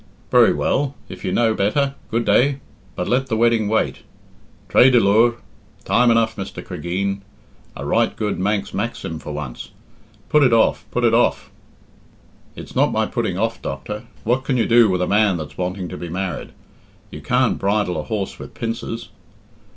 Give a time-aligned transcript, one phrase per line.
[0.31, 1.93] "Very well, if you know better.
[2.09, 2.57] Good day!
[2.95, 3.97] But let the wedding wait.
[4.67, 5.35] Traa dy liooar
[5.85, 6.65] time enough, Mr.
[6.65, 7.21] Cregeen.
[7.75, 9.69] A right good Manx maxim for once.
[10.27, 11.51] Put it off put it off!"
[12.55, 14.05] "It's not my putting off, doctor.
[14.23, 16.49] What can you do with a man that's wanting to be married?
[17.11, 19.09] You can't bridle a horse with pincers."